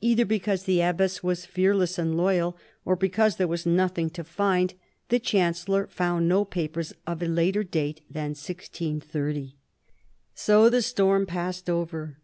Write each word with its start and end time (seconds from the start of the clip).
Either 0.00 0.24
because 0.24 0.62
the 0.64 0.80
Abbess 0.80 1.22
was 1.22 1.44
fearless 1.44 1.98
and 1.98 2.16
loyal, 2.16 2.56
or 2.86 2.96
because 2.96 3.36
there 3.36 3.46
was 3.46 3.66
nothing 3.66 4.08
to 4.08 4.24
find 4.24 4.72
the 5.10 5.18
Chancellor 5.18 5.86
found 5.88 6.26
no 6.26 6.46
papers 6.46 6.94
of 7.06 7.20
a 7.22 7.26
later 7.26 7.62
date 7.62 8.00
than 8.08 8.30
1630. 8.30 9.58
So 10.34 10.70
the 10.70 10.80
storm 10.80 11.26
passed 11.26 11.68
over. 11.68 12.16